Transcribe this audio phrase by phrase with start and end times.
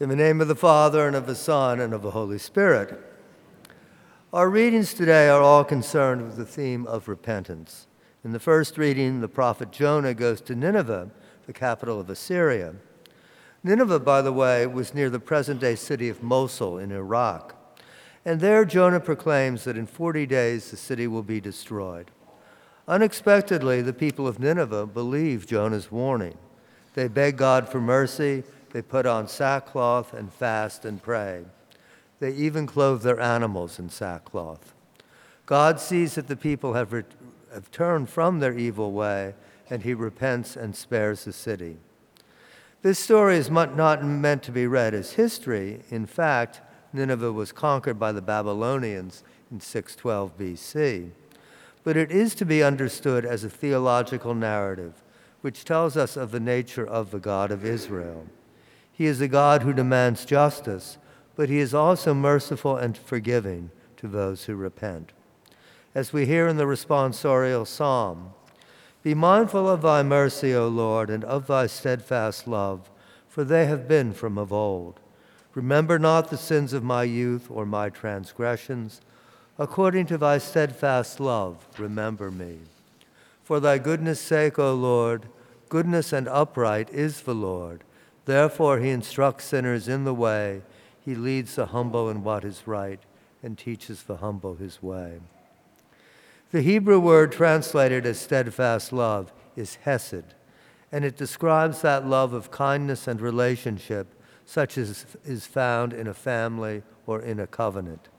[0.00, 2.98] In the name of the Father, and of the Son, and of the Holy Spirit.
[4.32, 7.86] Our readings today are all concerned with the theme of repentance.
[8.24, 11.10] In the first reading, the prophet Jonah goes to Nineveh,
[11.46, 12.76] the capital of Assyria.
[13.62, 17.54] Nineveh, by the way, was near the present day city of Mosul in Iraq.
[18.24, 22.10] And there Jonah proclaims that in 40 days the city will be destroyed.
[22.88, 26.38] Unexpectedly, the people of Nineveh believe Jonah's warning.
[26.94, 31.44] They beg God for mercy they put on sackcloth and fast and pray.
[32.20, 34.74] They even clothe their animals in sackcloth.
[35.46, 37.02] God sees that the people have, re-
[37.52, 39.34] have turned from their evil way,
[39.68, 41.78] and he repents and spares the city.
[42.82, 45.80] This story is not meant to be read as history.
[45.90, 46.60] In fact,
[46.92, 51.10] Nineveh was conquered by the Babylonians in 612 BC.
[51.82, 55.02] But it is to be understood as a theological narrative,
[55.40, 58.26] which tells us of the nature of the God of Israel.
[59.00, 60.98] He is a God who demands justice,
[61.34, 65.12] but he is also merciful and forgiving to those who repent.
[65.94, 68.34] As we hear in the responsorial psalm,
[69.02, 72.90] Be mindful of thy mercy, O Lord, and of thy steadfast love,
[73.26, 75.00] for they have been from of old.
[75.54, 79.00] Remember not the sins of my youth or my transgressions.
[79.58, 82.58] According to thy steadfast love, remember me.
[83.44, 85.24] For thy goodness' sake, O Lord,
[85.70, 87.82] goodness and upright is the Lord.
[88.30, 90.62] Therefore, he instructs sinners in the way,
[91.04, 93.00] he leads the humble in what is right,
[93.42, 95.18] and teaches the humble his way.
[96.52, 100.36] The Hebrew word translated as steadfast love is hesed,
[100.92, 104.06] and it describes that love of kindness and relationship,
[104.44, 108.10] such as is found in a family or in a covenant.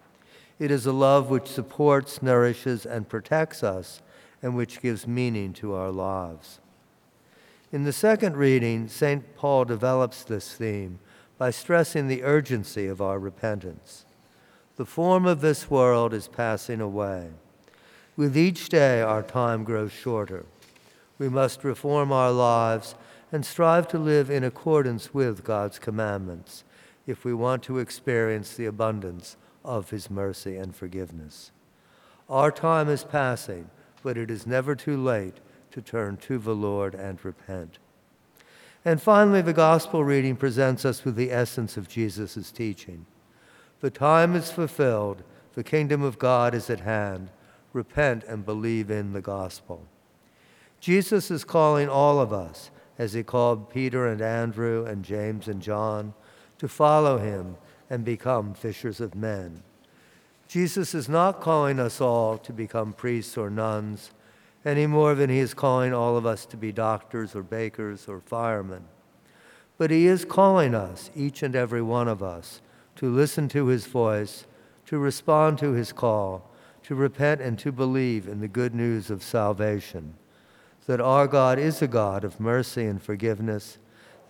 [0.59, 4.01] It is a love which supports, nourishes, and protects us,
[4.41, 6.59] and which gives meaning to our lives.
[7.73, 9.33] In the second reading, St.
[9.37, 10.99] Paul develops this theme
[11.37, 14.05] by stressing the urgency of our repentance.
[14.75, 17.29] The form of this world is passing away.
[18.17, 20.45] With each day, our time grows shorter.
[21.17, 22.95] We must reform our lives
[23.31, 26.65] and strive to live in accordance with God's commandments
[27.07, 31.51] if we want to experience the abundance of His mercy and forgiveness.
[32.29, 33.69] Our time is passing,
[34.03, 35.37] but it is never too late
[35.71, 37.79] to turn to the Lord and repent.
[38.83, 43.05] And finally, the gospel reading presents us with the essence of Jesus' teaching.
[43.79, 45.23] The time is fulfilled,
[45.53, 47.29] the kingdom of God is at hand.
[47.73, 49.85] Repent and believe in the gospel.
[50.79, 55.61] Jesus is calling all of us, as he called Peter and Andrew and James and
[55.61, 56.13] John,
[56.57, 57.55] to follow him
[57.89, 59.63] and become fishers of men.
[60.47, 64.11] Jesus is not calling us all to become priests or nuns
[64.63, 68.19] any more than he is calling all of us to be doctors or bakers or
[68.19, 68.83] firemen.
[69.77, 72.61] But he is calling us, each and every one of us,
[72.97, 74.45] to listen to his voice,
[74.85, 76.51] to respond to his call,
[76.83, 80.13] to repent and to believe in the good news of salvation.
[80.85, 83.79] That our God is a God of mercy and forgiveness,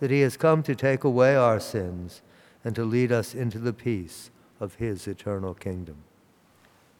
[0.00, 2.22] that he has come to take away our sins
[2.64, 5.96] and to lead us into the peace of his eternal kingdom.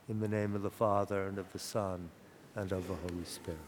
[0.08, 2.10] In the name of the Father, and of the Son,
[2.56, 3.58] and of the Holy Spirit.